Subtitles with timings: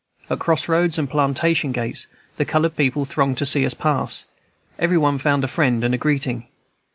[0.31, 2.07] At cross roads and plantation gates
[2.37, 4.25] the colored people thronged to see us pass;
[4.79, 6.47] every one found a friend and a greeting.